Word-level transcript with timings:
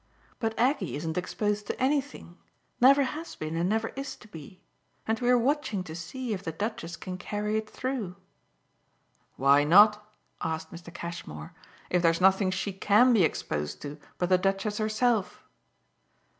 But 0.39 0.57
Aggie 0.57 0.95
isn't 0.95 1.15
exposed 1.15 1.67
to 1.67 1.79
anything 1.79 2.39
never 2.79 3.03
has 3.03 3.35
been 3.35 3.55
and 3.55 3.69
never 3.69 3.89
is 3.89 4.15
to 4.15 4.27
be; 4.27 4.59
and 5.05 5.19
we're 5.19 5.37
watching 5.37 5.83
to 5.83 5.93
see 5.95 6.33
if 6.33 6.41
the 6.41 6.51
Duchess 6.51 6.95
can 6.95 7.19
carry 7.19 7.55
it 7.55 7.69
through." 7.69 8.15
"Why 9.35 9.63
not," 9.63 10.03
asked 10.41 10.71
Mr. 10.71 10.91
Cashmore, 10.91 11.53
"if 11.91 12.01
there's 12.01 12.19
nothing 12.19 12.49
she 12.49 12.73
CAN 12.73 13.13
be 13.13 13.23
exposed 13.23 13.79
to 13.83 13.99
but 14.17 14.29
the 14.29 14.39
Duchess 14.39 14.79
herself?" 14.79 15.43